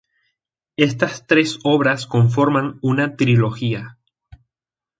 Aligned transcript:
Estas 0.77 1.27
tres 1.27 1.59
obras 1.63 2.07
conforman 2.07 2.79
una 2.81 3.15
trilogía. 3.15 3.99